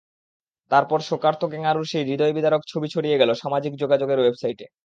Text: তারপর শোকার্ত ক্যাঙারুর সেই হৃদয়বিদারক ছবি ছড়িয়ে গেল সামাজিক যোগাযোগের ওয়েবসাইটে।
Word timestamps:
তারপর 0.71 0.99
শোকার্ত 1.09 1.41
ক্যাঙারুর 1.51 1.89
সেই 1.91 2.03
হৃদয়বিদারক 2.09 2.61
ছবি 2.67 2.87
ছড়িয়ে 2.93 3.19
গেল 3.21 3.29
সামাজিক 3.41 3.73
যোগাযোগের 3.81 4.19
ওয়েবসাইটে। 4.21 4.65